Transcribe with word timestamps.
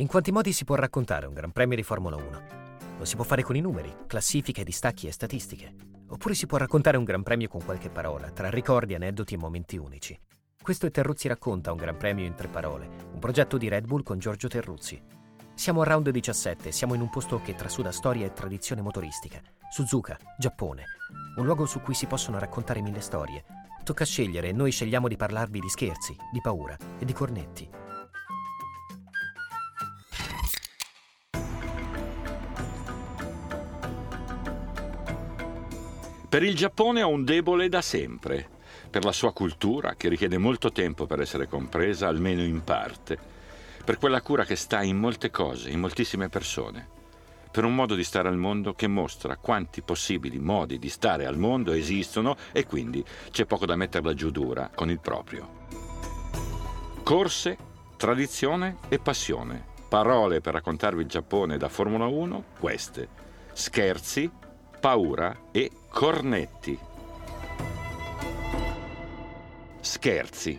In 0.00 0.06
quanti 0.06 0.32
modi 0.32 0.54
si 0.54 0.64
può 0.64 0.76
raccontare 0.76 1.26
un 1.26 1.34
Gran 1.34 1.52
Premio 1.52 1.76
di 1.76 1.82
Formula 1.82 2.16
1? 2.16 2.42
Lo 2.96 3.04
si 3.04 3.16
può 3.16 3.24
fare 3.24 3.42
con 3.42 3.54
i 3.54 3.60
numeri, 3.60 3.94
classifiche, 4.06 4.64
distacchi 4.64 5.06
e 5.06 5.12
statistiche. 5.12 5.74
Oppure 6.08 6.32
si 6.32 6.46
può 6.46 6.56
raccontare 6.56 6.96
un 6.96 7.04
Gran 7.04 7.22
Premio 7.22 7.48
con 7.48 7.62
qualche 7.62 7.90
parola, 7.90 8.30
tra 8.30 8.48
ricordi, 8.48 8.94
aneddoti 8.94 9.34
e 9.34 9.36
momenti 9.36 9.76
unici. 9.76 10.18
Questo 10.62 10.86
è 10.86 10.90
Terruzzi 10.90 11.28
racconta 11.28 11.70
un 11.70 11.76
Gran 11.76 11.98
Premio 11.98 12.24
in 12.24 12.34
tre 12.34 12.48
parole, 12.48 12.88
un 13.12 13.18
progetto 13.18 13.58
di 13.58 13.68
Red 13.68 13.84
Bull 13.84 14.02
con 14.02 14.18
Giorgio 14.18 14.48
Terruzzi. 14.48 14.98
Siamo 15.52 15.82
a 15.82 15.84
round 15.84 16.08
17, 16.08 16.72
siamo 16.72 16.94
in 16.94 17.02
un 17.02 17.10
posto 17.10 17.38
che 17.42 17.54
trasuda 17.54 17.92
storia 17.92 18.24
e 18.24 18.32
tradizione 18.32 18.80
motoristica. 18.80 19.42
Suzuka, 19.70 20.16
Giappone. 20.38 20.84
Un 21.36 21.44
luogo 21.44 21.66
su 21.66 21.82
cui 21.82 21.92
si 21.92 22.06
possono 22.06 22.38
raccontare 22.38 22.80
mille 22.80 23.02
storie. 23.02 23.44
Tocca 23.84 24.06
scegliere 24.06 24.48
e 24.48 24.52
noi 24.52 24.70
scegliamo 24.70 25.08
di 25.08 25.16
parlarvi 25.16 25.60
di 25.60 25.68
scherzi, 25.68 26.16
di 26.32 26.40
paura 26.40 26.74
e 26.98 27.04
di 27.04 27.12
cornetti. 27.12 27.79
Per 36.30 36.44
il 36.44 36.54
Giappone 36.54 37.02
ho 37.02 37.08
un 37.08 37.24
debole 37.24 37.68
da 37.68 37.82
sempre, 37.82 38.48
per 38.88 39.04
la 39.04 39.10
sua 39.10 39.32
cultura, 39.32 39.96
che 39.96 40.08
richiede 40.08 40.38
molto 40.38 40.70
tempo 40.70 41.04
per 41.04 41.20
essere 41.20 41.48
compresa, 41.48 42.06
almeno 42.06 42.44
in 42.44 42.62
parte, 42.62 43.18
per 43.84 43.98
quella 43.98 44.22
cura 44.22 44.44
che 44.44 44.54
sta 44.54 44.80
in 44.80 44.96
molte 44.96 45.32
cose, 45.32 45.70
in 45.70 45.80
moltissime 45.80 46.28
persone, 46.28 46.86
per 47.50 47.64
un 47.64 47.74
modo 47.74 47.96
di 47.96 48.04
stare 48.04 48.28
al 48.28 48.36
mondo 48.36 48.74
che 48.74 48.86
mostra 48.86 49.38
quanti 49.38 49.82
possibili 49.82 50.38
modi 50.38 50.78
di 50.78 50.88
stare 50.88 51.26
al 51.26 51.36
mondo 51.36 51.72
esistono 51.72 52.36
e 52.52 52.64
quindi 52.64 53.04
c'è 53.32 53.44
poco 53.44 53.66
da 53.66 53.74
metterla 53.74 54.14
giù 54.14 54.30
dura 54.30 54.70
con 54.72 54.88
il 54.88 55.00
proprio. 55.00 55.66
Corse, 57.02 57.56
tradizione 57.96 58.76
e 58.88 59.00
passione. 59.00 59.64
Parole 59.88 60.40
per 60.40 60.52
raccontarvi 60.52 61.02
il 61.02 61.08
Giappone 61.08 61.56
da 61.56 61.68
Formula 61.68 62.06
1, 62.06 62.44
queste. 62.60 63.08
Scherzi, 63.52 64.30
paura 64.80 65.50
e 65.52 65.70
cornetti. 65.90 66.78
Scherzi. 69.78 70.58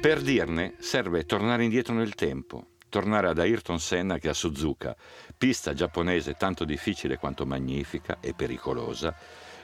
Per 0.00 0.20
dirne 0.20 0.74
serve 0.80 1.24
tornare 1.24 1.62
indietro 1.62 1.94
nel 1.94 2.16
tempo, 2.16 2.66
tornare 2.88 3.28
ad 3.28 3.38
Ayrton 3.38 3.78
Senna 3.78 4.18
che 4.18 4.28
a 4.28 4.34
Suzuka, 4.34 4.96
pista 5.38 5.72
giapponese 5.72 6.34
tanto 6.34 6.64
difficile 6.64 7.16
quanto 7.16 7.46
magnifica 7.46 8.18
e 8.20 8.34
pericolosa, 8.34 9.16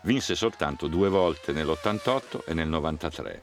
vinse 0.05 0.37
soltanto 0.37 0.87
due 0.87 1.09
volte 1.09 1.53
nell'88 1.53 2.45
e 2.47 2.55
nel 2.55 2.69
93, 2.69 3.43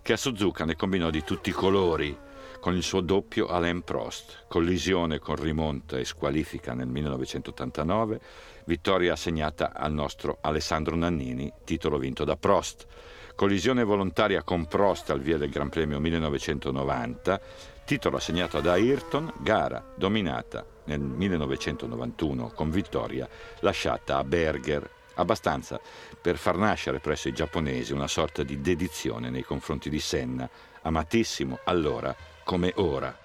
che 0.00 0.12
a 0.14 0.16
Suzuka 0.16 0.64
ne 0.64 0.76
combinò 0.76 1.10
di 1.10 1.22
tutti 1.22 1.50
i 1.50 1.54
colori, 1.54 2.16
con 2.60 2.76
il 2.76 2.82
suo 2.82 3.00
doppio 3.00 3.46
Alain 3.46 3.82
Prost, 3.82 4.44
collisione 4.46 5.18
con 5.18 5.36
rimonta 5.36 5.96
e 5.96 6.04
squalifica 6.04 6.74
nel 6.74 6.88
1989, 6.88 8.20
vittoria 8.66 9.14
assegnata 9.14 9.72
al 9.72 9.92
nostro 9.92 10.38
Alessandro 10.42 10.94
Nannini, 10.94 11.50
titolo 11.64 11.98
vinto 11.98 12.24
da 12.24 12.36
Prost. 12.36 12.86
Collisione 13.34 13.82
volontaria 13.82 14.42
con 14.42 14.66
Prost 14.66 15.08
al 15.08 15.20
via 15.20 15.38
del 15.38 15.48
Gran 15.48 15.70
Premio 15.70 15.98
1990, 15.98 17.40
titolo 17.86 18.18
assegnato 18.18 18.58
ad 18.58 18.66
Ayrton, 18.66 19.32
gara 19.38 19.82
dominata 19.96 20.64
nel 20.84 21.00
1991 21.00 22.52
con 22.54 22.70
vittoria 22.70 23.26
lasciata 23.60 24.18
a 24.18 24.24
Berger, 24.24 24.88
abbastanza 25.14 25.80
per 26.20 26.36
far 26.36 26.56
nascere 26.56 27.00
presso 27.00 27.28
i 27.28 27.32
giapponesi 27.32 27.94
una 27.94 28.08
sorta 28.08 28.42
di 28.42 28.60
dedizione 28.60 29.30
nei 29.30 29.42
confronti 29.44 29.88
di 29.88 30.00
Senna, 30.00 30.48
amatissimo 30.82 31.60
allora 31.64 32.14
come 32.44 32.72
ora. 32.76 33.16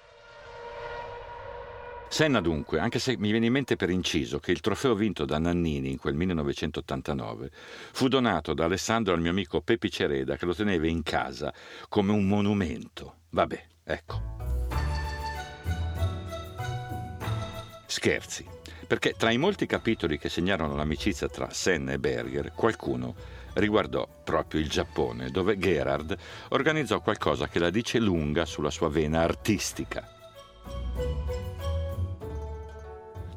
Senna 2.08 2.40
dunque, 2.40 2.78
anche 2.78 2.98
se 2.98 3.16
mi 3.18 3.30
viene 3.30 3.46
in 3.46 3.52
mente 3.52 3.76
per 3.76 3.90
inciso 3.90 4.38
che 4.38 4.52
il 4.52 4.60
trofeo 4.60 4.94
vinto 4.94 5.24
da 5.24 5.38
Nannini 5.38 5.90
in 5.90 5.98
quel 5.98 6.14
1989 6.14 7.50
fu 7.92 8.08
donato 8.08 8.54
da 8.54 8.64
Alessandro 8.64 9.12
al 9.12 9.20
mio 9.20 9.30
amico 9.30 9.60
Pepi 9.60 9.90
Cereda 9.90 10.36
che 10.36 10.46
lo 10.46 10.54
teneva 10.54 10.86
in 10.86 11.02
casa 11.02 11.52
come 11.88 12.12
un 12.12 12.26
monumento. 12.26 13.16
Vabbè, 13.30 13.66
ecco. 13.84 14.34
Scherzi, 17.86 18.46
perché 18.86 19.14
tra 19.16 19.30
i 19.30 19.38
molti 19.38 19.66
capitoli 19.66 20.18
che 20.18 20.28
segnarono 20.28 20.76
l'amicizia 20.76 21.28
tra 21.28 21.50
Senna 21.50 21.92
e 21.92 21.98
Berger, 21.98 22.52
qualcuno 22.54 23.14
riguardò 23.54 24.06
proprio 24.22 24.60
il 24.60 24.68
Giappone, 24.68 25.30
dove 25.30 25.58
Gerhard 25.58 26.16
organizzò 26.50 27.00
qualcosa 27.00 27.48
che 27.48 27.58
la 27.58 27.70
dice 27.70 27.98
lunga 27.98 28.44
sulla 28.44 28.70
sua 28.70 28.88
vena 28.88 29.22
artistica. 29.22 30.08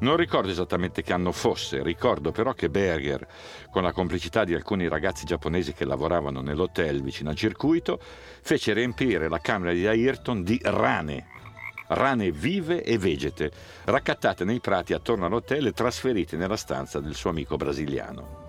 Non 0.00 0.16
ricordo 0.16 0.50
esattamente 0.50 1.02
che 1.02 1.12
anno 1.12 1.30
fosse, 1.30 1.82
ricordo 1.82 2.32
però 2.32 2.54
che 2.54 2.70
Berger, 2.70 3.26
con 3.70 3.82
la 3.82 3.92
complicità 3.92 4.44
di 4.44 4.54
alcuni 4.54 4.88
ragazzi 4.88 5.26
giapponesi 5.26 5.74
che 5.74 5.84
lavoravano 5.84 6.40
nell'hotel 6.40 7.02
vicino 7.02 7.28
al 7.28 7.36
circuito, 7.36 8.00
fece 8.40 8.72
riempire 8.72 9.28
la 9.28 9.40
camera 9.40 9.72
di 9.72 9.86
Ayrton 9.86 10.42
di 10.42 10.58
rane. 10.62 11.39
Rane 11.92 12.30
vive 12.30 12.84
e 12.84 12.98
vegete, 12.98 13.50
raccattate 13.84 14.44
nei 14.44 14.60
prati 14.60 14.92
attorno 14.92 15.26
all'hotel 15.26 15.66
e 15.66 15.72
trasferite 15.72 16.36
nella 16.36 16.56
stanza 16.56 17.00
del 17.00 17.16
suo 17.16 17.30
amico 17.30 17.56
brasiliano. 17.56 18.48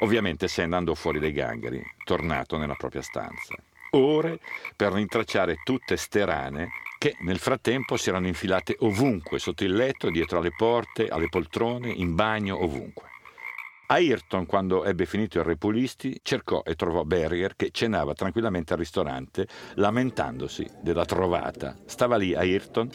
Ovviamente 0.00 0.48
sei 0.48 0.64
andando 0.64 0.96
fuori 0.96 1.20
dai 1.20 1.30
gangheri, 1.30 1.80
tornato 2.04 2.56
nella 2.56 2.74
propria 2.74 3.02
stanza. 3.02 3.54
Ore 3.90 4.40
per 4.74 4.92
rintracciare 4.92 5.60
tutte 5.62 5.96
ste 5.96 6.24
rane 6.24 6.70
che 6.98 7.14
nel 7.20 7.38
frattempo 7.38 7.96
si 7.96 8.08
erano 8.08 8.26
infilate 8.26 8.74
ovunque, 8.80 9.38
sotto 9.38 9.62
il 9.62 9.72
letto, 9.72 10.10
dietro 10.10 10.38
alle 10.38 10.50
porte, 10.54 11.06
alle 11.06 11.28
poltrone, 11.28 11.90
in 11.90 12.16
bagno, 12.16 12.60
ovunque. 12.60 13.08
Ayrton, 13.88 14.46
quando 14.46 14.84
ebbe 14.84 15.06
finito 15.06 15.38
il 15.38 15.44
Repulisti, 15.44 16.18
cercò 16.22 16.62
e 16.64 16.74
trovò 16.74 17.04
Berger 17.04 17.54
che 17.54 17.70
cenava 17.70 18.14
tranquillamente 18.14 18.72
al 18.72 18.80
ristorante, 18.80 19.46
lamentandosi 19.74 20.68
della 20.82 21.04
trovata. 21.04 21.76
Stava 21.84 22.16
lì 22.16 22.34
Ayrton, 22.34 22.88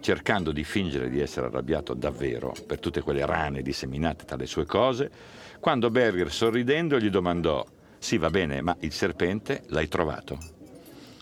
cercando 0.00 0.52
di 0.52 0.62
fingere 0.62 1.10
di 1.10 1.20
essere 1.20 1.46
arrabbiato 1.46 1.94
davvero 1.94 2.54
per 2.64 2.78
tutte 2.78 3.00
quelle 3.00 3.26
rane 3.26 3.62
disseminate 3.62 4.24
tra 4.24 4.36
le 4.36 4.46
sue 4.46 4.66
cose, 4.66 5.10
quando 5.58 5.90
Berger, 5.90 6.30
sorridendo, 6.30 7.00
gli 7.00 7.10
domandò: 7.10 7.64
Sì, 7.98 8.16
va 8.16 8.30
bene, 8.30 8.60
ma 8.62 8.76
il 8.80 8.92
serpente 8.92 9.64
l'hai 9.68 9.88
trovato? 9.88 10.38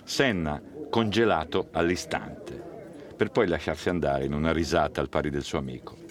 Senna 0.04 0.60
congelato 0.90 1.68
all'istante, 1.72 2.62
per 3.16 3.30
poi 3.30 3.46
lasciarsi 3.46 3.88
andare 3.88 4.26
in 4.26 4.34
una 4.34 4.52
risata 4.52 5.00
al 5.00 5.08
pari 5.08 5.30
del 5.30 5.44
suo 5.44 5.58
amico. 5.58 6.03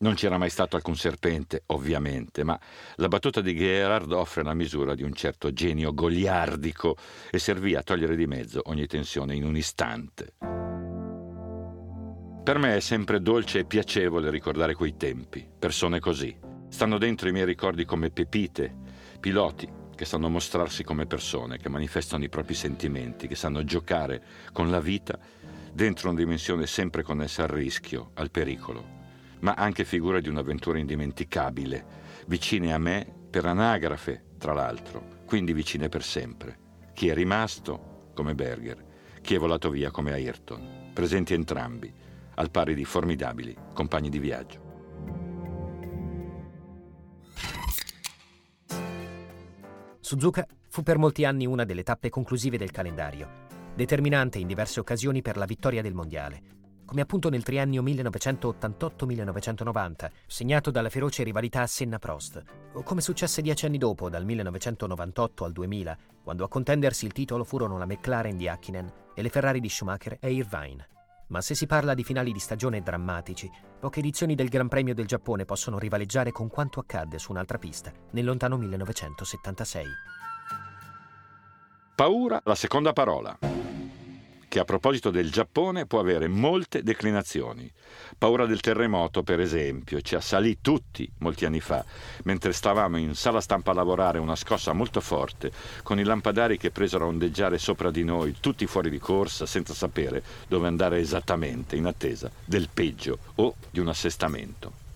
Non 0.00 0.14
c'era 0.14 0.38
mai 0.38 0.48
stato 0.48 0.76
alcun 0.76 0.94
serpente, 0.94 1.64
ovviamente, 1.66 2.44
ma 2.44 2.56
la 2.96 3.08
battuta 3.08 3.40
di 3.40 3.52
Gerhard 3.56 4.12
offre 4.12 4.44
la 4.44 4.54
misura 4.54 4.94
di 4.94 5.02
un 5.02 5.12
certo 5.12 5.52
genio 5.52 5.92
goliardico 5.92 6.96
e 7.32 7.40
servì 7.40 7.74
a 7.74 7.82
togliere 7.82 8.14
di 8.14 8.28
mezzo 8.28 8.60
ogni 8.66 8.86
tensione 8.86 9.34
in 9.34 9.44
un 9.44 9.56
istante. 9.56 10.34
Per 12.44 12.58
me 12.58 12.76
è 12.76 12.80
sempre 12.80 13.20
dolce 13.20 13.58
e 13.58 13.64
piacevole 13.64 14.30
ricordare 14.30 14.74
quei 14.74 14.96
tempi, 14.96 15.44
persone 15.58 15.98
così. 15.98 16.32
Stanno 16.68 16.96
dentro 16.96 17.28
i 17.28 17.32
miei 17.32 17.44
ricordi 17.44 17.84
come 17.84 18.10
pepite, 18.10 18.72
piloti 19.18 19.68
che 19.96 20.04
sanno 20.04 20.28
mostrarsi 20.28 20.84
come 20.84 21.06
persone, 21.06 21.58
che 21.58 21.68
manifestano 21.68 22.22
i 22.22 22.28
propri 22.28 22.54
sentimenti, 22.54 23.26
che 23.26 23.34
sanno 23.34 23.64
giocare 23.64 24.22
con 24.52 24.70
la 24.70 24.78
vita 24.78 25.18
dentro 25.72 26.10
una 26.10 26.18
dimensione 26.18 26.68
sempre 26.68 27.02
connessa 27.02 27.42
al 27.42 27.48
rischio, 27.48 28.12
al 28.14 28.30
pericolo, 28.30 28.97
ma 29.40 29.54
anche 29.54 29.84
figure 29.84 30.20
di 30.20 30.28
un'avventura 30.28 30.78
indimenticabile, 30.78 31.84
vicine 32.26 32.72
a 32.72 32.78
me 32.78 33.06
per 33.30 33.44
anagrafe, 33.44 34.24
tra 34.38 34.52
l'altro, 34.52 35.22
quindi 35.26 35.52
vicine 35.52 35.88
per 35.88 36.02
sempre. 36.02 36.58
Chi 36.92 37.08
è 37.08 37.14
rimasto, 37.14 38.10
come 38.14 38.34
Berger, 38.34 38.84
chi 39.20 39.34
è 39.34 39.38
volato 39.38 39.70
via 39.70 39.90
come 39.90 40.12
Ayrton, 40.12 40.90
presenti 40.92 41.34
entrambi, 41.34 41.92
al 42.34 42.50
pari 42.50 42.74
di 42.74 42.84
formidabili 42.84 43.56
compagni 43.72 44.08
di 44.08 44.18
viaggio. 44.18 44.66
Suzuka 50.00 50.46
fu 50.68 50.82
per 50.82 50.96
molti 50.96 51.24
anni 51.24 51.46
una 51.46 51.64
delle 51.64 51.82
tappe 51.82 52.08
conclusive 52.08 52.56
del 52.56 52.70
calendario, 52.70 53.46
determinante 53.74 54.38
in 54.38 54.46
diverse 54.46 54.80
occasioni 54.80 55.20
per 55.20 55.36
la 55.36 55.44
vittoria 55.44 55.82
del 55.82 55.92
mondiale, 55.94 56.42
come 56.88 57.02
appunto 57.02 57.28
nel 57.28 57.42
triennio 57.42 57.82
1988-1990, 57.82 60.10
segnato 60.26 60.70
dalla 60.70 60.88
feroce 60.88 61.22
rivalità 61.22 61.66
Senna-Prost, 61.66 62.42
o 62.72 62.82
come 62.82 63.02
successe 63.02 63.42
dieci 63.42 63.66
anni 63.66 63.76
dopo, 63.76 64.08
dal 64.08 64.24
1998 64.24 65.44
al 65.44 65.52
2000, 65.52 65.98
quando 66.24 66.44
a 66.44 66.48
contendersi 66.48 67.04
il 67.04 67.12
titolo 67.12 67.44
furono 67.44 67.76
la 67.76 67.84
McLaren 67.84 68.38
di 68.38 68.48
Hakkinen 68.48 68.90
e 69.14 69.20
le 69.20 69.28
Ferrari 69.28 69.60
di 69.60 69.68
Schumacher 69.68 70.16
e 70.18 70.32
Irvine. 70.32 70.88
Ma 71.26 71.42
se 71.42 71.54
si 71.54 71.66
parla 71.66 71.92
di 71.92 72.04
finali 72.04 72.32
di 72.32 72.38
stagione 72.38 72.80
drammatici, 72.80 73.50
poche 73.78 74.00
edizioni 74.00 74.34
del 74.34 74.48
Gran 74.48 74.68
Premio 74.68 74.94
del 74.94 75.04
Giappone 75.04 75.44
possono 75.44 75.78
rivaleggiare 75.78 76.32
con 76.32 76.48
quanto 76.48 76.80
accadde 76.80 77.18
su 77.18 77.32
un'altra 77.32 77.58
pista 77.58 77.92
nel 78.12 78.24
lontano 78.24 78.56
1976. 78.56 79.84
Paura, 81.94 82.40
la 82.44 82.54
seconda 82.54 82.94
parola. 82.94 83.67
Che 84.48 84.58
a 84.58 84.64
proposito 84.64 85.10
del 85.10 85.30
Giappone 85.30 85.86
può 85.86 86.00
avere 86.00 86.26
molte 86.26 86.82
declinazioni. 86.82 87.70
Paura 88.16 88.46
del 88.46 88.60
terremoto, 88.60 89.22
per 89.22 89.40
esempio, 89.40 90.00
ci 90.00 90.14
assalì 90.14 90.58
tutti 90.60 91.08
molti 91.18 91.44
anni 91.44 91.60
fa, 91.60 91.84
mentre 92.24 92.52
stavamo 92.52 92.96
in 92.96 93.14
sala 93.14 93.40
stampa 93.40 93.70
a 93.70 93.74
lavorare 93.74 94.18
una 94.18 94.34
scossa 94.34 94.72
molto 94.72 95.00
forte, 95.00 95.52
con 95.82 95.98
i 96.00 96.04
lampadari 96.04 96.56
che 96.56 96.70
presero 96.70 97.04
a 97.04 97.08
ondeggiare 97.08 97.58
sopra 97.58 97.90
di 97.90 98.04
noi, 98.04 98.36
tutti 98.40 98.66
fuori 98.66 98.90
di 98.90 98.98
corsa, 98.98 99.46
senza 99.46 99.74
sapere 99.74 100.22
dove 100.48 100.66
andare 100.66 100.98
esattamente, 100.98 101.76
in 101.76 101.86
attesa 101.86 102.30
del 102.44 102.68
peggio 102.72 103.18
o 103.36 103.54
di 103.70 103.80
un 103.80 103.88
assestamento. 103.88 104.86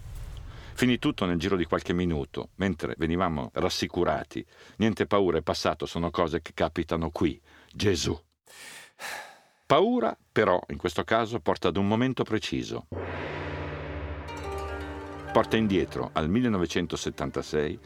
Finì 0.75 0.98
tutto 0.98 1.26
nel 1.26 1.38
giro 1.38 1.56
di 1.56 1.66
qualche 1.66 1.93
minuto, 1.93 2.48
mentre 2.56 2.94
venivamo 2.96 3.50
rassicurati. 3.52 4.44
Niente 4.76 5.06
paura, 5.06 5.38
è 5.38 5.43
passato, 5.43 5.87
sono 5.87 6.10
cose 6.10 6.40
che 6.40 6.52
capitano 6.55 7.10
qui. 7.10 7.40
Gesù. 7.70 8.19
Paura, 9.72 10.14
però, 10.30 10.60
in 10.69 10.76
questo 10.76 11.02
caso, 11.02 11.40
porta 11.40 11.69
ad 11.69 11.78
un 11.78 11.88
momento 11.88 12.24
preciso. 12.24 12.88
Porta 15.32 15.56
indietro 15.56 16.10
al 16.12 16.28
1976, 16.28 17.78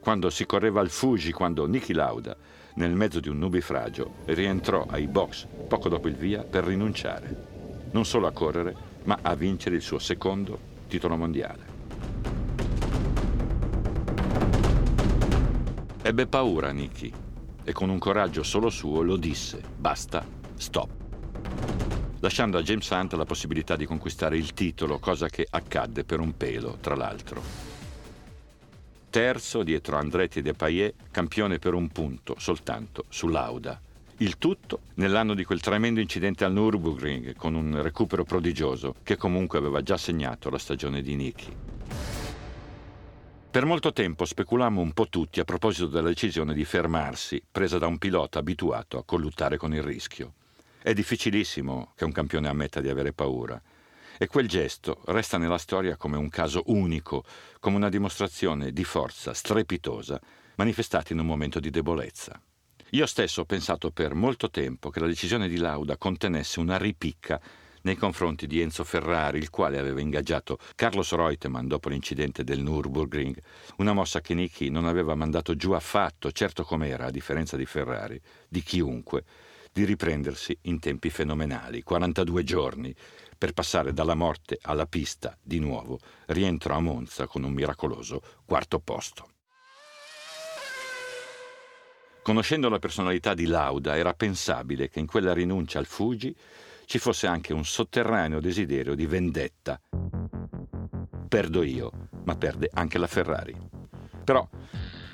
quando 0.00 0.30
si 0.30 0.46
correva 0.46 0.80
al 0.80 0.88
Fuji, 0.88 1.32
quando 1.32 1.66
Niki 1.66 1.92
Lauda, 1.92 2.34
nel 2.76 2.94
mezzo 2.94 3.20
di 3.20 3.28
un 3.28 3.36
nubifragio, 3.36 4.14
rientrò 4.24 4.86
ai 4.88 5.06
box 5.06 5.46
poco 5.68 5.90
dopo 5.90 6.08
il 6.08 6.14
via 6.14 6.42
per 6.44 6.64
rinunciare. 6.64 7.36
Non 7.90 8.06
solo 8.06 8.26
a 8.26 8.32
correre, 8.32 8.74
ma 9.02 9.18
a 9.20 9.34
vincere 9.34 9.76
il 9.76 9.82
suo 9.82 9.98
secondo 9.98 10.58
titolo 10.88 11.14
mondiale. 11.14 11.66
Ebbe 16.00 16.26
paura 16.26 16.70
Nicky 16.70 17.12
e 17.62 17.72
con 17.74 17.90
un 17.90 17.98
coraggio 17.98 18.42
solo 18.42 18.70
suo 18.70 19.02
lo 19.02 19.16
disse, 19.18 19.60
basta, 19.76 20.24
stop. 20.56 21.03
Lasciando 22.24 22.56
a 22.56 22.62
James 22.62 22.88
Hunt 22.88 23.12
la 23.12 23.26
possibilità 23.26 23.76
di 23.76 23.84
conquistare 23.84 24.38
il 24.38 24.54
titolo, 24.54 24.98
cosa 24.98 25.28
che 25.28 25.46
accadde 25.48 26.04
per 26.04 26.20
un 26.20 26.34
pelo, 26.34 26.78
tra 26.80 26.94
l'altro. 26.94 27.42
Terzo 29.10 29.62
dietro 29.62 29.98
Andretti 29.98 30.38
e 30.38 30.54
Payet, 30.54 30.94
campione 31.10 31.58
per 31.58 31.74
un 31.74 31.88
punto 31.88 32.34
soltanto 32.38 33.04
su 33.10 33.28
Lauda. 33.28 33.78
Il 34.16 34.38
tutto 34.38 34.80
nell'anno 34.94 35.34
di 35.34 35.44
quel 35.44 35.60
tremendo 35.60 36.00
incidente 36.00 36.46
al 36.46 36.54
Nürburgring 36.54 37.36
con 37.36 37.54
un 37.54 37.82
recupero 37.82 38.24
prodigioso 38.24 38.94
che 39.02 39.18
comunque 39.18 39.58
aveva 39.58 39.82
già 39.82 39.98
segnato 39.98 40.48
la 40.48 40.58
stagione 40.58 41.02
di 41.02 41.16
Nicky. 41.16 41.54
Per 43.50 43.66
molto 43.66 43.92
tempo 43.92 44.24
speculammo 44.24 44.80
un 44.80 44.94
po' 44.94 45.10
tutti 45.10 45.40
a 45.40 45.44
proposito 45.44 45.88
della 45.88 46.08
decisione 46.08 46.54
di 46.54 46.64
fermarsi, 46.64 47.42
presa 47.52 47.76
da 47.76 47.86
un 47.86 47.98
pilota 47.98 48.38
abituato 48.38 48.96
a 48.96 49.04
colluttare 49.04 49.58
con 49.58 49.74
il 49.74 49.82
rischio. 49.82 50.32
È 50.84 50.92
difficilissimo 50.92 51.94
che 51.96 52.04
un 52.04 52.12
campione 52.12 52.46
ammetta 52.46 52.82
di 52.82 52.90
avere 52.90 53.14
paura. 53.14 53.58
E 54.18 54.26
quel 54.26 54.46
gesto 54.46 55.00
resta 55.06 55.38
nella 55.38 55.56
storia 55.56 55.96
come 55.96 56.18
un 56.18 56.28
caso 56.28 56.62
unico, 56.66 57.24
come 57.58 57.76
una 57.76 57.88
dimostrazione 57.88 58.70
di 58.70 58.84
forza 58.84 59.32
strepitosa 59.32 60.20
manifestata 60.56 61.14
in 61.14 61.20
un 61.20 61.24
momento 61.24 61.58
di 61.58 61.70
debolezza. 61.70 62.38
Io 62.90 63.06
stesso 63.06 63.40
ho 63.40 63.44
pensato 63.46 63.92
per 63.92 64.12
molto 64.12 64.50
tempo 64.50 64.90
che 64.90 65.00
la 65.00 65.06
decisione 65.06 65.48
di 65.48 65.56
Lauda 65.56 65.96
contenesse 65.96 66.60
una 66.60 66.76
ripicca 66.76 67.40
nei 67.80 67.96
confronti 67.96 68.46
di 68.46 68.60
Enzo 68.60 68.84
Ferrari, 68.84 69.38
il 69.38 69.48
quale 69.48 69.78
aveva 69.78 70.00
ingaggiato 70.00 70.58
Carlos 70.74 71.12
Reutemann 71.12 71.66
dopo 71.66 71.88
l'incidente 71.88 72.44
del 72.44 72.62
Nürburgring, 72.62 73.38
una 73.78 73.94
mossa 73.94 74.20
che 74.20 74.34
Nicky 74.34 74.68
non 74.68 74.84
aveva 74.84 75.14
mandato 75.14 75.56
giù 75.56 75.72
affatto, 75.72 76.30
certo 76.30 76.62
com'era, 76.62 77.06
a 77.06 77.10
differenza 77.10 77.56
di 77.56 77.64
Ferrari, 77.64 78.20
di 78.46 78.62
chiunque, 78.62 79.24
di 79.74 79.84
riprendersi 79.84 80.56
in 80.62 80.78
tempi 80.78 81.10
fenomenali, 81.10 81.82
42 81.82 82.44
giorni, 82.44 82.94
per 83.36 83.52
passare 83.52 83.92
dalla 83.92 84.14
morte 84.14 84.56
alla 84.62 84.86
pista 84.86 85.36
di 85.42 85.58
nuovo, 85.58 85.98
rientro 86.26 86.74
a 86.74 86.80
Monza 86.80 87.26
con 87.26 87.42
un 87.42 87.52
miracoloso 87.52 88.22
quarto 88.44 88.78
posto. 88.78 89.30
Conoscendo 92.22 92.68
la 92.68 92.78
personalità 92.78 93.34
di 93.34 93.46
Lauda, 93.46 93.96
era 93.96 94.14
pensabile 94.14 94.88
che 94.88 95.00
in 95.00 95.06
quella 95.06 95.32
rinuncia 95.32 95.80
al 95.80 95.86
Fuji 95.86 96.34
ci 96.84 97.00
fosse 97.00 97.26
anche 97.26 97.52
un 97.52 97.64
sotterraneo 97.64 98.38
desiderio 98.38 98.94
di 98.94 99.06
vendetta. 99.06 99.80
Perdo 101.28 101.64
io, 101.64 101.90
ma 102.22 102.36
perde 102.36 102.70
anche 102.72 102.98
la 102.98 103.08
Ferrari. 103.08 103.56
Però 104.22 104.48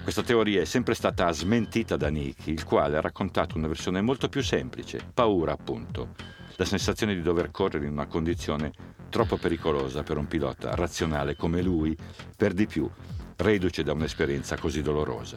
questa 0.02 0.22
teoria 0.22 0.60
è 0.60 0.64
sempre 0.64 0.94
stata 0.94 1.30
smentita 1.32 1.96
da 1.96 2.08
Nicky, 2.08 2.52
il 2.52 2.64
quale 2.64 2.96
ha 2.96 3.00
raccontato 3.00 3.56
una 3.56 3.68
versione 3.68 4.00
molto 4.00 4.28
più 4.28 4.42
semplice, 4.42 5.00
paura 5.12 5.52
appunto, 5.52 6.14
la 6.56 6.64
sensazione 6.64 7.14
di 7.14 7.22
dover 7.22 7.50
correre 7.50 7.86
in 7.86 7.92
una 7.92 8.06
condizione 8.06 8.72
troppo 9.08 9.36
pericolosa 9.36 10.02
per 10.02 10.16
un 10.16 10.26
pilota 10.26 10.74
razionale 10.74 11.36
come 11.36 11.62
lui, 11.62 11.96
per 12.36 12.54
di 12.54 12.66
più, 12.66 12.88
reduce 13.36 13.82
da 13.82 13.92
un'esperienza 13.92 14.56
così 14.56 14.82
dolorosa. 14.82 15.36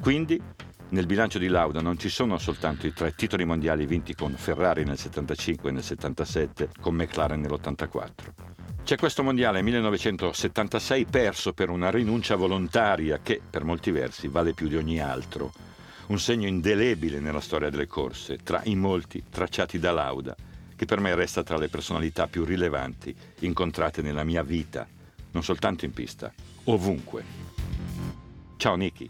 Quindi 0.00 0.40
nel 0.90 1.06
bilancio 1.06 1.38
di 1.38 1.48
Lauda 1.48 1.80
non 1.80 1.98
ci 1.98 2.08
sono 2.08 2.38
soltanto 2.38 2.86
i 2.86 2.92
tre 2.92 3.14
titoli 3.14 3.44
mondiali 3.44 3.86
vinti 3.86 4.14
con 4.14 4.34
Ferrari 4.34 4.84
nel 4.84 4.98
75 4.98 5.70
e 5.70 5.72
nel 5.72 5.82
77, 5.82 6.70
con 6.80 6.94
McLaren 6.94 7.40
nell'84. 7.40 8.10
C'è 8.84 8.96
questo 8.96 9.22
mondiale 9.22 9.62
1976 9.62 11.04
perso 11.04 11.52
per 11.52 11.70
una 11.70 11.88
rinuncia 11.88 12.34
volontaria 12.34 13.20
che, 13.22 13.40
per 13.48 13.62
molti 13.62 13.92
versi, 13.92 14.26
vale 14.26 14.54
più 14.54 14.66
di 14.66 14.76
ogni 14.76 15.00
altro. 15.00 15.52
Un 16.08 16.18
segno 16.18 16.48
indelebile 16.48 17.20
nella 17.20 17.40
storia 17.40 17.70
delle 17.70 17.86
corse, 17.86 18.38
tra 18.38 18.60
i 18.64 18.74
molti 18.74 19.22
tracciati 19.30 19.78
da 19.78 19.92
Lauda, 19.92 20.34
che 20.74 20.84
per 20.84 20.98
me 20.98 21.14
resta 21.14 21.44
tra 21.44 21.56
le 21.58 21.68
personalità 21.68 22.26
più 22.26 22.44
rilevanti 22.44 23.14
incontrate 23.40 24.02
nella 24.02 24.24
mia 24.24 24.42
vita, 24.42 24.86
non 25.30 25.44
soltanto 25.44 25.84
in 25.84 25.92
pista, 25.92 26.32
ovunque. 26.64 27.24
Ciao 28.56 28.74
Nicky. 28.74 29.08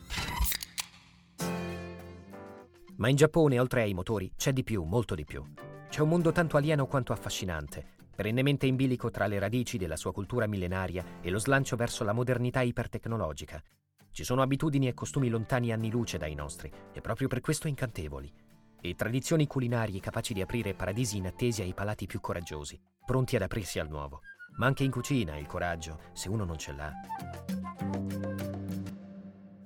Ma 2.97 3.09
in 3.09 3.17
Giappone, 3.17 3.59
oltre 3.59 3.83
ai 3.83 3.95
motori, 3.95 4.31
c'è 4.37 4.53
di 4.53 4.65
più, 4.65 4.85
molto 4.85 5.15
di 5.15 5.25
più. 5.25 5.43
C'è 5.89 6.01
un 6.03 6.11
mondo 6.11 6.31
tanto 6.31 6.59
alieno 6.59 6.87
quanto 6.87 7.13
affascinante, 7.13 8.01
perennemente 8.15 8.67
in 8.67 8.77
bilico 8.77 9.11
tra 9.11 9.27
le 9.27 9.39
radici 9.39 9.79
della 9.79 9.97
sua 9.97 10.13
cultura 10.13 10.47
millenaria 10.47 11.05
e 11.21 11.31
lo 11.31 11.39
slancio 11.39 11.77
verso 11.77 12.05
la 12.05 12.13
modernità 12.13 12.61
ipertecnologica. 12.61 13.63
Ci 14.11 14.25
sono 14.25 14.43
abitudini 14.43 14.89
e 14.89 14.95
costumi 14.95 15.29
lontani 15.29 15.73
anni 15.73 15.91
luce 15.91 16.19
dai 16.19 16.35
nostri, 16.35 16.71
e 16.93 17.01
proprio 17.01 17.29
per 17.29 17.41
questo 17.41 17.69
incantevoli. 17.69 18.33
E 18.81 18.95
tradizioni 18.95 19.47
culinarie 19.47 20.01
capaci 20.01 20.35
di 20.35 20.43
aprire 20.43 20.75
paradisi 20.75 21.17
inattesi 21.17 21.63
ai 21.63 21.73
palati 21.73 22.07
più 22.07 22.21
coraggiosi, 22.21 22.79
pronti 23.07 23.37
ad 23.37 23.43
aprirsi 23.43 23.79
al 23.79 23.89
nuovo. 23.89 24.21
Ma 24.59 24.67
anche 24.67 24.85
in 24.85 24.91
cucina 24.91 25.37
il 25.39 25.47
coraggio, 25.47 26.01
se 26.13 26.29
uno 26.29 26.45
non 26.45 26.59
ce 26.59 26.73
l'ha. 26.73 26.93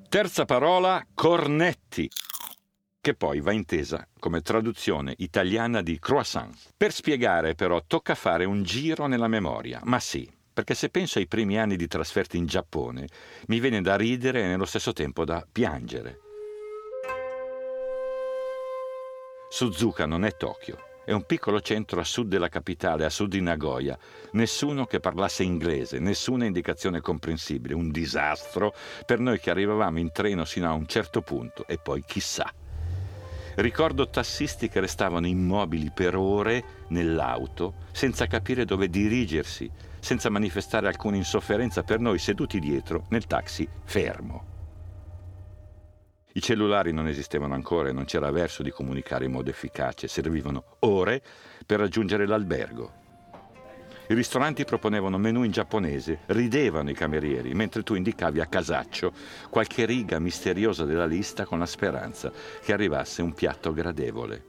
Terza 0.09 0.45
parola, 0.45 1.05
cornetti 1.12 2.09
che 3.06 3.14
poi 3.14 3.40
va 3.40 3.52
intesa 3.52 4.04
come 4.18 4.40
traduzione 4.40 5.14
italiana 5.18 5.80
di 5.80 5.96
croissant. 6.00 6.52
Per 6.76 6.92
spiegare 6.92 7.54
però 7.54 7.84
tocca 7.86 8.16
fare 8.16 8.44
un 8.44 8.64
giro 8.64 9.06
nella 9.06 9.28
memoria, 9.28 9.78
ma 9.84 10.00
sì, 10.00 10.28
perché 10.52 10.75
se 10.75 10.88
penso 10.88 11.20
ai 11.20 11.28
primi 11.28 11.56
anni 11.56 11.76
di 11.76 11.86
trasferta 11.86 12.36
in 12.36 12.46
Giappone, 12.46 13.06
mi 13.46 13.60
viene 13.60 13.80
da 13.80 13.94
ridere 13.94 14.42
e 14.42 14.46
nello 14.48 14.64
stesso 14.64 14.92
tempo 14.92 15.25
da 15.25 15.46
piangere. 15.48 16.18
Suzuka 19.50 20.04
non 20.04 20.25
è 20.25 20.36
Tokyo, 20.36 20.76
è 21.04 21.12
un 21.12 21.26
piccolo 21.26 21.60
centro 21.60 22.00
a 22.00 22.04
sud 22.04 22.26
della 22.26 22.48
capitale, 22.48 23.04
a 23.04 23.10
sud 23.10 23.30
di 23.30 23.40
Nagoya. 23.40 23.96
Nessuno 24.32 24.84
che 24.86 24.98
parlasse 24.98 25.44
inglese, 25.44 26.00
nessuna 26.00 26.44
indicazione 26.44 27.00
comprensibile, 27.00 27.75
un 27.75 27.92
disastro 27.92 28.75
per 29.04 29.20
noi 29.20 29.38
che 29.38 29.50
arrivavamo 29.50 30.00
in 30.00 30.10
treno 30.10 30.44
sino 30.44 30.68
a 30.68 30.72
un 30.72 30.88
certo 30.88 31.22
punto 31.22 31.68
e 31.68 31.78
poi 31.78 32.02
chissà. 32.04 32.52
Ricordo 33.56 34.10
tassisti 34.10 34.68
che 34.68 34.80
restavano 34.80 35.26
immobili 35.26 35.90
per 35.90 36.14
ore 36.14 36.84
nell'auto, 36.88 37.76
senza 37.90 38.26
capire 38.26 38.66
dove 38.66 38.90
dirigersi, 38.90 39.70
senza 39.98 40.28
manifestare 40.28 40.88
alcuna 40.88 41.16
insofferenza 41.16 41.82
per 41.82 41.98
noi 41.98 42.18
seduti 42.18 42.60
dietro 42.60 43.06
nel 43.08 43.26
taxi 43.26 43.66
fermo. 43.84 44.44
I 46.34 46.40
cellulari 46.42 46.92
non 46.92 47.08
esistevano 47.08 47.54
ancora 47.54 47.88
e 47.88 47.92
non 47.92 48.04
c'era 48.04 48.30
verso 48.30 48.62
di 48.62 48.70
comunicare 48.70 49.25
in 49.25 49.32
modo 49.32 49.48
efficace, 49.48 50.06
servivano 50.06 50.76
ore 50.80 51.22
per 51.64 51.78
raggiungere 51.78 52.26
l'albergo. 52.26 53.04
I 54.08 54.14
ristoranti 54.14 54.64
proponevano 54.64 55.18
menù 55.18 55.42
in 55.42 55.50
giapponese, 55.50 56.20
ridevano 56.26 56.90
i 56.90 56.94
camerieri, 56.94 57.54
mentre 57.54 57.82
tu 57.82 57.94
indicavi 57.94 58.40
a 58.40 58.46
casaccio 58.46 59.12
qualche 59.50 59.84
riga 59.84 60.20
misteriosa 60.20 60.84
della 60.84 61.06
lista 61.06 61.44
con 61.44 61.58
la 61.58 61.66
speranza 61.66 62.30
che 62.62 62.72
arrivasse 62.72 63.20
un 63.22 63.34
piatto 63.34 63.72
gradevole. 63.72 64.44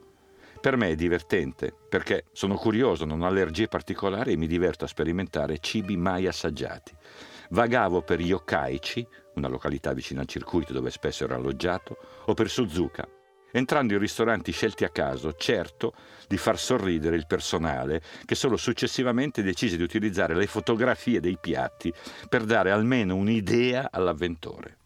Per 0.60 0.76
me 0.76 0.90
è 0.90 0.94
divertente, 0.94 1.74
perché 1.88 2.26
sono 2.32 2.54
curioso, 2.54 3.04
non 3.04 3.22
ho 3.22 3.26
allergie 3.26 3.66
particolari 3.66 4.32
e 4.32 4.36
mi 4.36 4.46
diverto 4.46 4.84
a 4.84 4.88
sperimentare 4.88 5.58
cibi 5.58 5.96
mai 5.96 6.28
assaggiati. 6.28 6.92
Vagavo 7.50 8.02
per 8.02 8.20
Yokkaichi, 8.20 9.06
una 9.34 9.48
località 9.48 9.92
vicina 9.92 10.20
al 10.20 10.26
circuito 10.26 10.72
dove 10.72 10.90
spesso 10.90 11.24
ero 11.24 11.34
alloggiato, 11.34 11.96
o 12.26 12.34
per 12.34 12.48
Suzuka, 12.48 13.08
entrando 13.52 13.94
in 13.94 13.98
ristoranti 13.98 14.52
scelti 14.52 14.84
a 14.84 14.90
caso, 14.90 15.34
certo 15.34 15.94
di 16.26 16.36
far 16.36 16.58
sorridere 16.58 17.16
il 17.16 17.26
personale, 17.26 18.02
che 18.24 18.34
solo 18.34 18.56
successivamente 18.56 19.42
decise 19.42 19.76
di 19.76 19.82
utilizzare 19.82 20.34
le 20.34 20.46
fotografie 20.46 21.20
dei 21.20 21.38
piatti 21.40 21.92
per 22.28 22.44
dare 22.44 22.70
almeno 22.70 23.16
un'idea 23.16 23.88
all'avventore. 23.90 24.78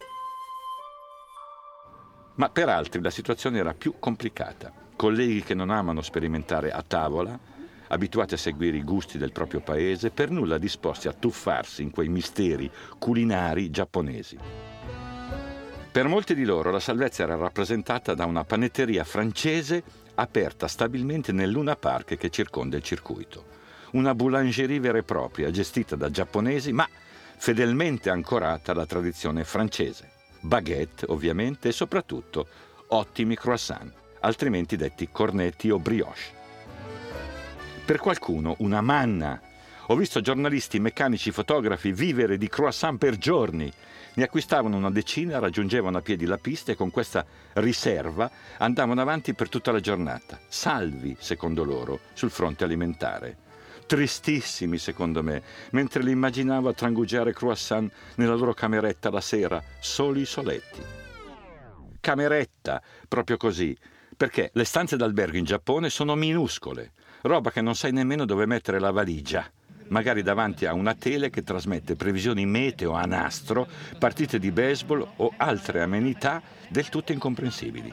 Ma 2.35 2.49
per 2.49 2.69
altri 2.69 3.02
la 3.02 3.11
situazione 3.11 3.59
era 3.59 3.75
più 3.75 3.97
complicata. 3.99 4.73
Colleghi 4.97 5.42
che 5.42 5.54
non 5.54 5.71
amano 5.71 6.00
sperimentare 6.00 6.71
a 6.71 6.83
tavola, 6.83 7.38
abituati 7.88 8.35
a 8.35 8.38
seguire 8.38 8.78
i 8.78 8.85
gusti 8.85 9.19
del 9.19 9.33
proprio 9.33 9.61
paese, 9.61 10.11
per 10.11 10.31
nulla 10.31 10.57
disposti 10.57 11.09
a 11.09 11.12
tuffarsi 11.12 11.83
in 11.83 11.90
quei 11.90 12.09
misteri 12.09 12.71
culinari 12.99 13.71
giapponesi. 13.71 14.38
Per 15.92 16.08
molti 16.08 16.34
di 16.34 16.44
loro 16.44 16.70
la 16.70 16.80
salvezza 16.80 17.22
era 17.22 17.37
rappresentata 17.37 18.14
da 18.14 18.25
una 18.25 18.44
panetteria 18.44 19.04
francese 19.04 19.82
aperta 20.14 20.66
stabilmente 20.66 21.32
nel 21.32 21.50
Luna 21.50 21.76
Park 21.76 22.16
che 22.16 22.30
circonda 22.30 22.78
il 22.78 22.82
circuito. 22.82 23.44
Una 23.90 24.14
boulangerie 24.14 24.80
vera 24.80 24.96
e 24.96 25.02
propria, 25.02 25.50
gestita 25.50 25.94
da 25.94 26.11
giapponesi, 26.11 26.72
ma 26.72 26.88
fedelmente 27.37 28.08
ancorata 28.08 28.72
alla 28.72 28.87
tradizione 28.87 29.44
francese. 29.44 30.12
Baguette, 30.40 31.04
ovviamente, 31.11 31.68
e 31.68 31.72
soprattutto 31.72 32.46
ottimi 32.87 33.37
croissant, 33.37 33.92
altrimenti 34.20 34.76
detti 34.76 35.11
cornetti 35.12 35.68
o 35.68 35.78
brioche. 35.78 36.40
Per 37.84 37.99
qualcuno 37.99 38.54
una 38.61 38.80
manna. 38.80 39.38
Ho 39.92 39.94
visto 39.94 40.22
giornalisti, 40.22 40.80
meccanici, 40.80 41.32
fotografi 41.32 41.92
vivere 41.92 42.38
di 42.38 42.49
croissant 42.49 42.96
per 42.96 43.18
giorni. 43.18 43.70
Ne 44.14 44.22
acquistavano 44.22 44.78
una 44.78 44.90
decina, 44.90 45.38
raggiungevano 45.38 45.99
a 45.99 46.00
piedi 46.00 46.25
la 46.25 46.38
pista 46.38 46.72
e 46.72 46.76
con 46.76 46.90
questa 46.90 47.26
riserva 47.56 48.30
andavano 48.56 49.02
avanti 49.02 49.34
per 49.34 49.50
tutta 49.50 49.70
la 49.70 49.80
giornata. 49.80 50.40
Salvi, 50.49 51.14
secondo 51.20 51.62
loro, 51.62 52.00
sul 52.14 52.30
fronte 52.30 52.64
alimentare. 52.64 53.37
Tristissimi, 53.84 54.78
secondo 54.78 55.22
me, 55.22 55.42
mentre 55.72 56.02
li 56.02 56.12
immaginavo 56.12 56.70
a 56.70 56.72
trangugiare 56.72 57.34
croissant 57.34 57.92
nella 58.14 58.34
loro 58.34 58.54
cameretta 58.54 59.11
la 59.11 59.20
sera, 59.20 59.62
soli 59.78 60.25
soletti. 60.25 60.80
Cameretta, 62.00 62.82
proprio 63.06 63.37
così, 63.37 63.76
perché 64.16 64.52
le 64.54 64.64
stanze 64.64 64.96
d'albergo 64.96 65.37
in 65.37 65.44
Giappone 65.44 65.90
sono 65.90 66.14
minuscole 66.14 66.92
roba 67.22 67.52
che 67.52 67.61
non 67.61 67.76
sai 67.76 67.92
nemmeno 67.92 68.25
dove 68.25 68.46
mettere 68.46 68.80
la 68.80 68.90
valigia 68.90 69.49
magari 69.92 70.22
davanti 70.22 70.64
a 70.66 70.72
una 70.72 70.94
tele 70.94 71.30
che 71.30 71.44
trasmette 71.44 71.94
previsioni 71.94 72.46
meteo 72.46 72.92
a 72.92 73.04
nastro, 73.04 73.68
partite 73.99 74.38
di 74.38 74.50
baseball 74.50 75.06
o 75.16 75.32
altre 75.37 75.82
amenità 75.82 76.42
del 76.68 76.88
tutto 76.88 77.12
incomprensibili. 77.12 77.92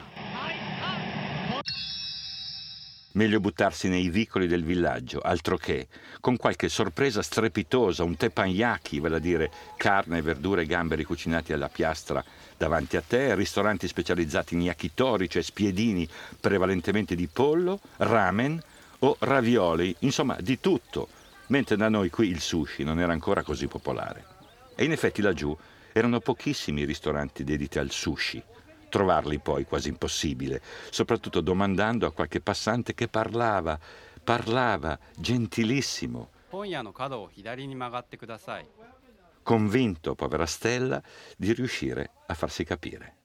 Meglio 3.12 3.40
buttarsi 3.40 3.88
nei 3.88 4.08
vicoli 4.08 4.46
del 4.46 4.64
villaggio, 4.64 5.20
altro 5.20 5.56
che, 5.56 5.88
con 6.20 6.36
qualche 6.36 6.68
sorpresa 6.68 7.22
strepitosa, 7.22 8.04
un 8.04 8.16
teppanyaki, 8.16 9.00
vale 9.00 9.16
a 9.16 9.18
dire 9.18 9.50
carne, 9.76 10.22
verdure 10.22 10.62
e 10.62 10.66
gamberi 10.66 11.04
cucinati 11.04 11.52
alla 11.52 11.68
piastra 11.68 12.24
davanti 12.56 12.96
a 12.96 13.02
te, 13.02 13.34
ristoranti 13.34 13.88
specializzati 13.88 14.54
in 14.54 14.62
yakitori, 14.62 15.28
cioè 15.28 15.42
spiedini 15.42 16.08
prevalentemente 16.40 17.14
di 17.16 17.26
pollo, 17.26 17.80
ramen, 17.96 18.62
o 19.00 19.16
ravioli, 19.18 19.94
insomma 20.00 20.36
di 20.40 20.60
tutto, 20.60 21.08
mentre 21.50 21.76
da 21.76 21.88
noi 21.88 22.10
qui 22.10 22.28
il 22.28 22.40
sushi 22.40 22.82
non 22.82 22.98
era 22.98 23.12
ancora 23.12 23.42
così 23.42 23.66
popolare. 23.66 24.38
E 24.74 24.84
in 24.84 24.92
effetti 24.92 25.22
laggiù 25.22 25.56
erano 25.92 26.20
pochissimi 26.20 26.82
i 26.82 26.86
ristoranti 26.86 27.44
dediti 27.44 27.78
al 27.78 27.90
sushi. 27.90 28.42
Trovarli 28.88 29.38
poi 29.38 29.64
quasi 29.64 29.88
impossibile, 29.88 30.60
soprattutto 30.90 31.40
domandando 31.40 32.06
a 32.06 32.12
qualche 32.12 32.40
passante 32.40 32.94
che 32.94 33.06
parlava, 33.06 33.78
parlava, 34.22 34.98
gentilissimo. 35.16 36.30
Convinto, 39.42 40.14
povera 40.14 40.46
Stella, 40.46 41.00
di 41.36 41.52
riuscire 41.52 42.10
a 42.26 42.34
farsi 42.34 42.64
capire. 42.64 43.16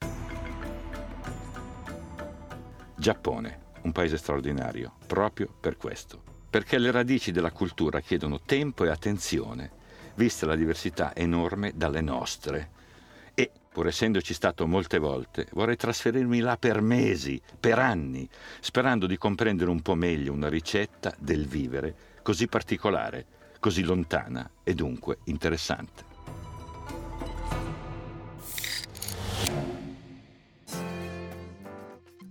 Giappone 2.96 3.64
un 3.82 3.92
paese 3.92 4.18
straordinario, 4.18 4.96
proprio 5.06 5.48
per 5.60 5.78
questo. 5.78 6.35
Perché 6.56 6.78
le 6.78 6.90
radici 6.90 7.34
della 7.34 7.52
cultura 7.52 8.00
chiedono 8.00 8.40
tempo 8.40 8.86
e 8.86 8.90
attenzione, 8.90 9.72
vista 10.16 10.46
la 10.46 10.56
diversità 10.56 11.14
enorme 11.14 11.74
dalle 11.76 12.00
nostre. 12.00 12.70
E, 13.34 13.52
pur 13.74 13.88
essendoci 13.88 14.34
stato 14.34 14.66
molte 14.66 14.98
volte, 14.98 15.48
vorrei 15.52 15.76
trasferirmi 15.76 16.40
là 16.40 16.56
per 16.56 16.80
mesi, 16.80 17.42
per 17.60 17.78
anni, 17.78 18.26
sperando 18.62 19.06
di 19.06 19.18
comprendere 19.18 19.70
un 19.70 19.82
po' 19.82 19.96
meglio 19.96 20.32
una 20.32 20.48
ricetta 20.48 21.14
del 21.20 21.46
vivere 21.46 21.94
così 22.22 22.48
particolare, 22.48 23.26
così 23.60 23.84
lontana 23.84 24.50
e 24.64 24.74
dunque 24.76 25.18
interessante. 25.26 26.15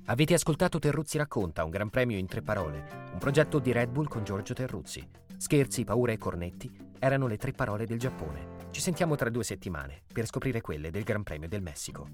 Avete 0.07 0.35
ascoltato 0.35 0.79
Terruzzi 0.79 1.17
racconta, 1.17 1.65
un 1.65 1.71
gran 1.71 1.89
premio 1.89 2.19
in 2.19 2.27
tre 2.27 2.43
parole, 2.43 3.09
un 3.13 3.19
progetto 3.19 3.59
di 3.59 3.73
Red 3.73 3.89
Bull 3.89 4.07
con 4.07 4.23
Giorgio 4.23 4.53
Terruzzi. 4.53 5.03
Scherzi, 5.39 5.85
paura 5.85 6.13
e 6.13 6.19
cornetti 6.19 6.71
erano 6.99 7.27
le 7.27 7.39
tre 7.39 7.53
parole 7.53 7.87
del 7.87 7.99
Giappone. 7.99 8.69
Ci 8.71 8.83
sentiamo 8.83 9.15
tra 9.15 9.31
due 9.31 9.45
settimane 9.45 10.03
per 10.13 10.27
scoprire 10.27 10.61
quelle 10.61 10.91
del 10.91 11.05
Gran 11.05 11.23
Premio 11.23 11.49
del 11.49 11.63
Messico. 11.63 12.09